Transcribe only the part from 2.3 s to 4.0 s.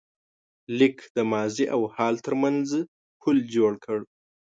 منځ پُل جوړ کړ.